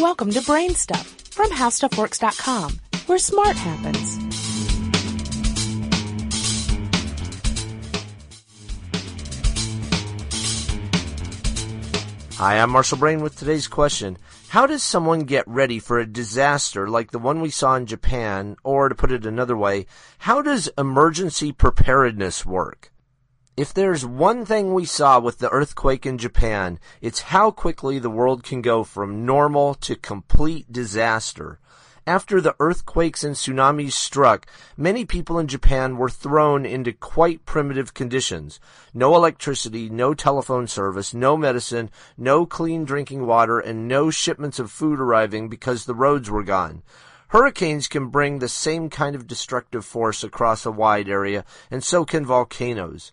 Welcome 0.00 0.30
to 0.30 0.40
Brain 0.40 0.74
Stuff 0.74 1.06
from 1.30 1.50
HowStuffWorks.com, 1.50 2.80
where 3.04 3.18
smart 3.18 3.54
happens. 3.54 4.16
Hi, 12.38 12.58
I'm 12.58 12.70
Marshall 12.70 12.96
Brain 12.96 13.20
with 13.20 13.38
today's 13.38 13.68
question. 13.68 14.16
How 14.48 14.66
does 14.66 14.82
someone 14.82 15.24
get 15.24 15.46
ready 15.46 15.78
for 15.78 15.98
a 15.98 16.06
disaster 16.06 16.88
like 16.88 17.10
the 17.10 17.18
one 17.18 17.42
we 17.42 17.50
saw 17.50 17.74
in 17.74 17.84
Japan? 17.84 18.56
Or 18.64 18.88
to 18.88 18.94
put 18.94 19.12
it 19.12 19.26
another 19.26 19.54
way, 19.54 19.84
how 20.20 20.40
does 20.40 20.70
emergency 20.78 21.52
preparedness 21.52 22.46
work? 22.46 22.90
If 23.60 23.74
there's 23.74 24.06
one 24.06 24.46
thing 24.46 24.72
we 24.72 24.86
saw 24.86 25.20
with 25.20 25.36
the 25.36 25.50
earthquake 25.50 26.06
in 26.06 26.16
Japan, 26.16 26.78
it's 27.02 27.28
how 27.28 27.50
quickly 27.50 27.98
the 27.98 28.08
world 28.08 28.42
can 28.42 28.62
go 28.62 28.84
from 28.84 29.26
normal 29.26 29.74
to 29.84 29.96
complete 29.96 30.72
disaster. 30.72 31.58
After 32.06 32.40
the 32.40 32.56
earthquakes 32.58 33.22
and 33.22 33.34
tsunamis 33.36 33.92
struck, 33.92 34.46
many 34.78 35.04
people 35.04 35.38
in 35.38 35.46
Japan 35.46 35.98
were 35.98 36.08
thrown 36.08 36.64
into 36.64 36.94
quite 36.94 37.44
primitive 37.44 37.92
conditions. 37.92 38.60
No 38.94 39.14
electricity, 39.14 39.90
no 39.90 40.14
telephone 40.14 40.66
service, 40.66 41.12
no 41.12 41.36
medicine, 41.36 41.90
no 42.16 42.46
clean 42.46 42.86
drinking 42.86 43.26
water, 43.26 43.58
and 43.60 43.86
no 43.86 44.08
shipments 44.08 44.58
of 44.58 44.70
food 44.70 44.98
arriving 44.98 45.50
because 45.50 45.84
the 45.84 45.94
roads 45.94 46.30
were 46.30 46.44
gone. 46.44 46.82
Hurricanes 47.28 47.88
can 47.88 48.08
bring 48.08 48.38
the 48.38 48.48
same 48.48 48.88
kind 48.88 49.14
of 49.14 49.26
destructive 49.26 49.84
force 49.84 50.24
across 50.24 50.64
a 50.64 50.70
wide 50.70 51.10
area, 51.10 51.44
and 51.70 51.84
so 51.84 52.06
can 52.06 52.24
volcanoes. 52.24 53.12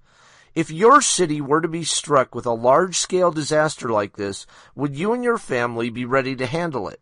If 0.58 0.72
your 0.72 1.04
city 1.04 1.40
were 1.40 1.62
to 1.62 1.68
be 1.68 1.84
struck 1.84 2.34
with 2.34 2.48
a 2.48 2.52
large 2.52 2.98
scale 2.98 3.30
disaster 3.30 3.90
like 3.90 4.18
this, 4.18 4.48
would 4.74 4.96
you 4.96 5.14
and 5.14 5.24
your 5.24 5.38
family 5.38 5.92
be 5.92 6.04
ready 6.04 6.36
to 6.36 6.48
handle 6.48 6.88
it? 6.90 7.00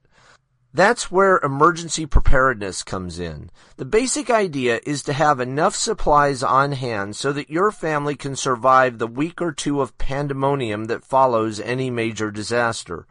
That's 0.73 1.09
where 1.09 1.37
emergency 1.37 2.05
preparedness 2.05 2.83
comes 2.83 3.17
in. 3.17 3.49
The 3.77 3.85
basic 3.85 4.29
idea 4.29 4.81
is 4.85 5.03
to 5.03 5.13
have 5.13 5.39
enough 5.39 5.73
supplies 5.73 6.43
on 6.43 6.73
hand 6.73 7.15
so 7.15 7.31
that 7.31 7.49
your 7.49 7.71
family 7.71 8.17
can 8.17 8.35
survive 8.35 8.97
the 8.97 9.07
week 9.07 9.41
or 9.41 9.53
two 9.53 9.79
of 9.79 9.97
pandemonium 9.97 10.87
that 10.87 11.05
follows 11.05 11.61
any 11.61 11.89
major 11.89 12.31
disaster. 12.31 13.07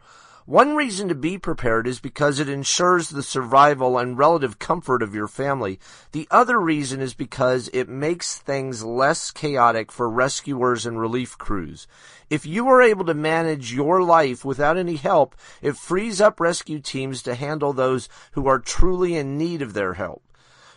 One 0.47 0.75
reason 0.75 1.07
to 1.07 1.15
be 1.15 1.39
prepared 1.39 1.87
is 1.87 1.99
because 1.99 2.39
it 2.39 2.47
ensures 2.47 3.09
the 3.09 3.23
survival 3.23 3.97
and 3.97 4.15
relative 4.15 4.59
comfort 4.59 5.01
of 5.01 5.15
your 5.15 5.27
family. 5.27 5.79
The 6.11 6.27
other 6.29 6.59
reason 6.59 7.01
is 7.01 7.15
because 7.15 7.67
it 7.73 7.89
makes 7.89 8.37
things 8.37 8.83
less 8.83 9.31
chaotic 9.31 9.91
for 9.91 10.07
rescuers 10.07 10.85
and 10.85 10.99
relief 10.99 11.35
crews. 11.39 11.87
If 12.29 12.45
you 12.45 12.67
are 12.67 12.79
able 12.79 13.05
to 13.05 13.15
manage 13.15 13.73
your 13.73 14.03
life 14.03 14.45
without 14.45 14.77
any 14.77 14.97
help, 14.97 15.35
it 15.63 15.77
frees 15.77 16.21
up 16.21 16.39
rescue 16.39 16.79
teams 16.79 17.23
to 17.23 17.33
handle 17.33 17.73
those 17.73 18.07
who 18.33 18.45
are 18.45 18.59
truly 18.59 19.15
in 19.15 19.39
need 19.39 19.63
of 19.63 19.73
their 19.73 19.95
help. 19.95 20.21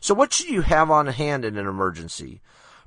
So 0.01 0.15
what 0.15 0.33
should 0.33 0.49
you 0.49 0.63
have 0.63 0.91
on 0.91 1.09
hand 1.09 1.45
in 1.45 1.59
an 1.59 1.67
emergency? 1.67 2.41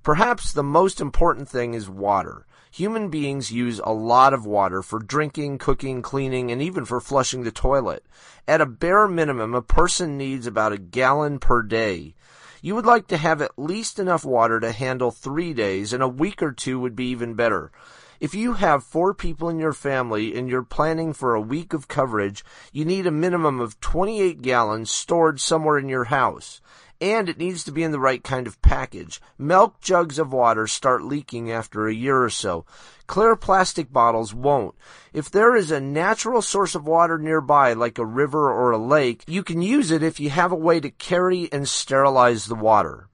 Perhaps 0.03 0.53
the 0.53 0.63
most 0.63 0.99
important 0.99 1.47
thing 1.47 1.75
is 1.75 1.88
water. 1.88 2.47
Human 2.71 3.09
beings 3.09 3.52
use 3.52 3.80
a 3.83 3.94
lot 3.94 4.33
of 4.33 4.47
water 4.47 4.81
for 4.81 4.97
drinking, 4.97 5.59
cooking, 5.59 6.02
cleaning, 6.02 6.49
and 6.49 6.59
even 6.59 6.85
for 6.85 6.99
flushing 6.99 7.44
the 7.44 7.52
toilet. 7.52 8.03
At 8.47 8.61
a 8.61 8.66
bare 8.66 9.07
minimum, 9.07 9.53
a 9.53 9.61
person 9.61 10.17
needs 10.17 10.47
about 10.47 10.72
a 10.72 10.79
gallon 10.79 11.38
per 11.38 11.61
day. 11.61 12.16
You 12.63 12.73
would 12.73 12.85
like 12.85 13.05
to 13.09 13.17
have 13.17 13.44
at 13.44 13.59
least 13.59 13.99
enough 13.99 14.25
water 14.25 14.59
to 14.59 14.72
handle 14.72 15.11
three 15.11 15.53
days, 15.53 15.94
and 15.94 16.02
a 16.02 16.07
week 16.07 16.41
or 16.41 16.52
two 16.52 16.79
would 16.79 16.95
be 16.95 17.05
even 17.09 17.35
better. 17.35 17.72
If 18.19 18.33
you 18.33 18.53
have 18.53 18.83
four 18.83 19.13
people 19.13 19.49
in 19.49 19.59
your 19.59 19.73
family 19.73 20.35
and 20.35 20.49
you're 20.49 20.63
planning 20.63 21.13
for 21.13 21.35
a 21.35 21.41
week 21.41 21.73
of 21.73 21.88
coverage, 21.88 22.44
you 22.72 22.85
need 22.85 23.05
a 23.05 23.11
minimum 23.11 23.59
of 23.59 23.79
28 23.81 24.41
gallons 24.41 24.89
stored 24.89 25.39
somewhere 25.39 25.77
in 25.77 25.89
your 25.89 26.05
house 26.05 26.59
and 27.02 27.27
it 27.27 27.39
needs 27.39 27.63
to 27.63 27.71
be 27.71 27.81
in 27.81 27.91
the 27.91 27.99
right 27.99 28.23
kind 28.23 28.45
of 28.45 28.61
package. 28.61 29.19
Milk 29.38 29.81
jugs 29.81 30.19
of 30.19 30.31
water 30.31 30.67
start 30.67 31.03
leaking 31.03 31.51
after 31.51 31.88
a 31.88 31.94
year 31.94 32.23
or 32.23 32.29
so. 32.29 32.63
Clear 33.07 33.35
plastic 33.35 33.91
bottles 33.91 34.34
won't. 34.34 34.75
If 35.12 35.29
there 35.29 35.56
is 35.56 35.72
a 35.72 35.81
natural 35.81 36.41
source 36.41 36.75
of 36.75 36.88
water 36.88 37.17
nearby, 37.17 37.73
like 37.73 37.97
a 37.97 38.06
river 38.06 38.51
or 38.51 38.72
a 38.72 38.78
lake, 38.78 39.23
you 39.28 39.44
can 39.44 39.62
use 39.62 39.89
it 39.89 40.03
if 40.03 40.19
you 40.19 40.29
have 40.29 40.51
a 40.51 40.56
way 40.56 40.79
to 40.79 40.91
carry 40.91 41.51
and 41.51 41.67
sterilize 41.67 42.45
the 42.45 42.56
water. 42.56 43.09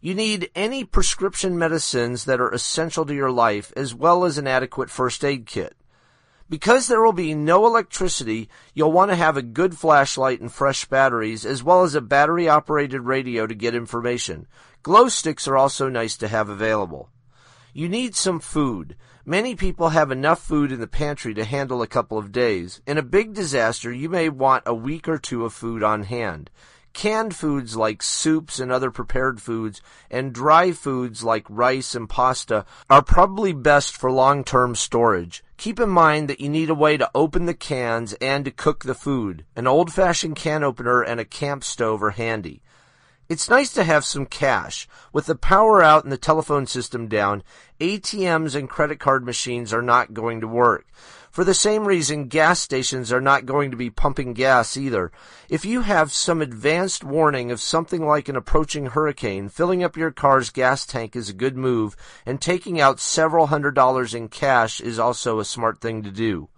You 0.00 0.16
need 0.16 0.50
any 0.56 0.82
prescription 0.82 1.56
medicines 1.56 2.24
that 2.24 2.40
are 2.40 2.50
essential 2.50 3.06
to 3.06 3.14
your 3.14 3.30
life, 3.30 3.72
as 3.76 3.94
well 3.94 4.24
as 4.24 4.36
an 4.36 4.48
adequate 4.48 4.90
first 4.90 5.24
aid 5.24 5.46
kit. 5.46 5.76
Because 6.52 6.86
there 6.86 7.00
will 7.00 7.14
be 7.14 7.34
no 7.34 7.64
electricity, 7.64 8.50
you'll 8.74 8.92
want 8.92 9.10
to 9.10 9.16
have 9.16 9.38
a 9.38 9.42
good 9.42 9.78
flashlight 9.78 10.42
and 10.42 10.52
fresh 10.52 10.84
batteries, 10.84 11.46
as 11.46 11.62
well 11.62 11.82
as 11.82 11.94
a 11.94 12.02
battery 12.02 12.46
operated 12.46 13.00
radio 13.00 13.46
to 13.46 13.54
get 13.54 13.74
information. 13.74 14.46
Glow 14.82 15.08
sticks 15.08 15.48
are 15.48 15.56
also 15.56 15.88
nice 15.88 16.14
to 16.18 16.28
have 16.28 16.50
available. 16.50 17.08
You 17.72 17.88
need 17.88 18.14
some 18.14 18.38
food. 18.38 18.96
Many 19.24 19.54
people 19.54 19.88
have 19.88 20.10
enough 20.10 20.42
food 20.42 20.72
in 20.72 20.80
the 20.80 20.86
pantry 20.86 21.32
to 21.32 21.44
handle 21.46 21.80
a 21.80 21.86
couple 21.86 22.18
of 22.18 22.32
days. 22.32 22.82
In 22.86 22.98
a 22.98 23.02
big 23.02 23.32
disaster, 23.32 23.90
you 23.90 24.10
may 24.10 24.28
want 24.28 24.64
a 24.66 24.74
week 24.74 25.08
or 25.08 25.16
two 25.16 25.46
of 25.46 25.54
food 25.54 25.82
on 25.82 26.02
hand. 26.02 26.50
Canned 26.92 27.34
foods 27.34 27.78
like 27.78 28.02
soups 28.02 28.60
and 28.60 28.70
other 28.70 28.90
prepared 28.90 29.40
foods, 29.40 29.80
and 30.10 30.34
dry 30.34 30.72
foods 30.72 31.24
like 31.24 31.46
rice 31.48 31.94
and 31.94 32.10
pasta 32.10 32.66
are 32.90 33.00
probably 33.00 33.54
best 33.54 33.96
for 33.96 34.12
long-term 34.12 34.74
storage. 34.74 35.42
Keep 35.62 35.78
in 35.78 35.90
mind 35.90 36.28
that 36.28 36.40
you 36.40 36.48
need 36.48 36.70
a 36.70 36.74
way 36.74 36.96
to 36.96 37.08
open 37.14 37.46
the 37.46 37.54
cans 37.54 38.14
and 38.14 38.44
to 38.44 38.50
cook 38.50 38.82
the 38.82 38.96
food. 38.96 39.44
An 39.54 39.68
old-fashioned 39.68 40.34
can 40.34 40.64
opener 40.64 41.02
and 41.02 41.20
a 41.20 41.24
camp 41.24 41.62
stove 41.62 42.02
are 42.02 42.10
handy. 42.10 42.62
It's 43.28 43.48
nice 43.48 43.72
to 43.74 43.84
have 43.84 44.04
some 44.04 44.26
cash. 44.26 44.88
With 45.12 45.26
the 45.26 45.36
power 45.36 45.80
out 45.80 46.02
and 46.02 46.10
the 46.10 46.16
telephone 46.16 46.66
system 46.66 47.06
down, 47.06 47.44
ATMs 47.78 48.56
and 48.56 48.68
credit 48.68 48.98
card 48.98 49.24
machines 49.24 49.72
are 49.72 49.82
not 49.82 50.12
going 50.12 50.40
to 50.40 50.48
work. 50.48 50.88
For 51.32 51.44
the 51.44 51.54
same 51.54 51.86
reason, 51.86 52.28
gas 52.28 52.60
stations 52.60 53.10
are 53.10 53.20
not 53.20 53.46
going 53.46 53.70
to 53.70 53.76
be 53.76 53.88
pumping 53.88 54.34
gas 54.34 54.76
either. 54.76 55.10
If 55.48 55.64
you 55.64 55.80
have 55.80 56.12
some 56.12 56.42
advanced 56.42 57.02
warning 57.02 57.50
of 57.50 57.58
something 57.58 58.06
like 58.06 58.28
an 58.28 58.36
approaching 58.36 58.84
hurricane, 58.84 59.48
filling 59.48 59.82
up 59.82 59.96
your 59.96 60.10
car's 60.10 60.50
gas 60.50 60.84
tank 60.84 61.16
is 61.16 61.30
a 61.30 61.32
good 61.32 61.56
move, 61.56 61.96
and 62.26 62.38
taking 62.38 62.82
out 62.82 63.00
several 63.00 63.46
hundred 63.46 63.74
dollars 63.74 64.12
in 64.12 64.28
cash 64.28 64.78
is 64.78 64.98
also 64.98 65.40
a 65.40 65.44
smart 65.46 65.80
thing 65.80 66.02
to 66.02 66.10
do. 66.10 66.50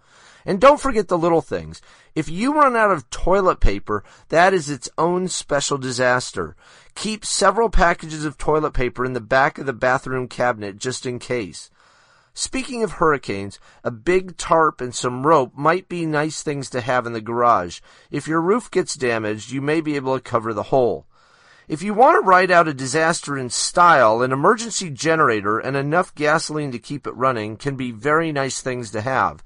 And 0.45 0.59
don't 0.59 0.81
forget 0.81 1.07
the 1.07 1.17
little 1.17 1.41
things. 1.41 1.81
If 2.13 2.27
you 2.27 2.53
run 2.53 2.75
out 2.75 2.91
of 2.91 3.09
toilet 3.09 3.61
paper, 3.61 4.03
that 4.27 4.53
is 4.53 4.69
its 4.69 4.89
own 4.97 5.29
special 5.29 5.77
disaster. 5.77 6.53
Keep 6.95 7.23
several 7.23 7.69
packages 7.69 8.25
of 8.25 8.37
toilet 8.37 8.73
paper 8.73 9.05
in 9.05 9.13
the 9.13 9.21
back 9.21 9.57
of 9.57 9.67
the 9.67 9.73
bathroom 9.73 10.27
cabinet 10.27 10.77
just 10.77 11.05
in 11.05 11.17
case. 11.17 11.71
Speaking 12.37 12.83
of 12.83 12.91
hurricanes, 12.91 13.61
a 13.81 13.91
big 13.91 14.35
tarp 14.35 14.81
and 14.81 14.93
some 14.93 15.25
rope 15.25 15.53
might 15.55 15.87
be 15.87 16.05
nice 16.05 16.43
things 16.43 16.69
to 16.71 16.81
have 16.81 17.05
in 17.05 17.13
the 17.13 17.21
garage. 17.21 17.79
If 18.11 18.27
your 18.27 18.41
roof 18.41 18.69
gets 18.69 18.95
damaged, 18.95 19.51
you 19.51 19.61
may 19.61 19.79
be 19.79 19.95
able 19.95 20.15
to 20.15 20.21
cover 20.21 20.53
the 20.53 20.63
hole. 20.63 21.07
If 21.69 21.81
you 21.81 21.93
want 21.93 22.21
to 22.21 22.27
ride 22.27 22.51
out 22.51 22.67
a 22.67 22.73
disaster 22.73 23.37
in 23.37 23.49
style, 23.49 24.21
an 24.21 24.33
emergency 24.33 24.89
generator 24.89 25.59
and 25.59 25.77
enough 25.77 26.13
gasoline 26.13 26.73
to 26.73 26.77
keep 26.77 27.07
it 27.07 27.15
running 27.15 27.55
can 27.55 27.77
be 27.77 27.91
very 27.91 28.33
nice 28.33 28.61
things 28.61 28.91
to 28.91 28.99
have. 28.99 29.41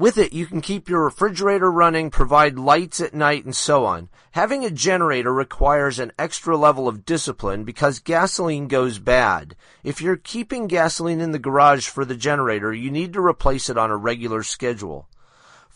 With 0.00 0.16
it, 0.16 0.32
you 0.32 0.46
can 0.46 0.62
keep 0.62 0.88
your 0.88 1.04
refrigerator 1.04 1.70
running, 1.70 2.08
provide 2.08 2.58
lights 2.58 3.02
at 3.02 3.12
night, 3.12 3.44
and 3.44 3.54
so 3.54 3.84
on. 3.84 4.08
Having 4.30 4.64
a 4.64 4.70
generator 4.70 5.30
requires 5.30 5.98
an 5.98 6.10
extra 6.18 6.56
level 6.56 6.88
of 6.88 7.04
discipline 7.04 7.64
because 7.64 7.98
gasoline 7.98 8.66
goes 8.66 8.98
bad. 8.98 9.56
If 9.84 10.00
you're 10.00 10.16
keeping 10.16 10.68
gasoline 10.68 11.20
in 11.20 11.32
the 11.32 11.38
garage 11.38 11.86
for 11.86 12.06
the 12.06 12.16
generator, 12.16 12.72
you 12.72 12.90
need 12.90 13.12
to 13.12 13.20
replace 13.20 13.68
it 13.68 13.76
on 13.76 13.90
a 13.90 13.96
regular 13.98 14.42
schedule. 14.42 15.06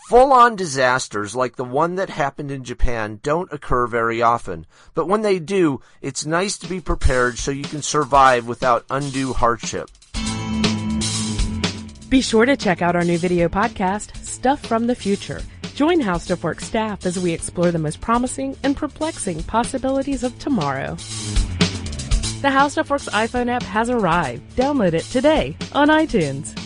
Full-on 0.09 0.57
disasters 0.57 1.37
like 1.37 1.57
the 1.57 1.63
one 1.63 1.97
that 1.97 2.09
happened 2.09 2.51
in 2.51 2.65
Japan 2.65 3.21
don't 3.23 3.53
occur 3.53 3.87
very 3.87 4.23
often, 4.23 4.65
but 4.95 5.07
when 5.07 5.21
they 5.21 5.39
do, 5.39 5.83
it's 6.01 6.25
nice 6.25 6.57
to 6.57 6.67
be 6.67 6.81
prepared 6.81 7.37
so 7.37 7.51
you 7.51 7.65
can 7.65 7.83
survive 7.83 8.49
without 8.49 8.87
undue 8.89 9.35
hardship. 9.35 9.91
Be 12.15 12.21
sure 12.21 12.47
to 12.47 12.57
check 12.57 12.81
out 12.81 12.95
our 12.95 13.03
new 13.03 13.19
video 13.19 13.49
podcast, 13.49 14.17
Stuff 14.25 14.65
from 14.65 14.87
the 14.87 14.95
Future. 14.95 15.41
Join 15.75 15.99
Stuff 16.17 16.45
Works 16.45 16.65
staff 16.65 17.07
as 17.07 17.19
we 17.19 17.33
explore 17.33 17.73
the 17.73 17.79
most 17.81 18.01
promising 18.01 18.57
and 18.63 18.77
perplexing 18.77 19.43
possibilities 19.43 20.23
of 20.23 20.39
tomorrow. 20.39 20.95
The 22.41 22.51
How 22.53 22.69
Stuff 22.69 22.91
Works 22.91 23.09
iPhone 23.09 23.49
app 23.49 23.65
has 23.65 23.91
arrived. 23.91 24.49
Download 24.55 24.93
it 24.93 25.03
today 25.07 25.57
on 25.73 25.89
iTunes. 25.89 26.57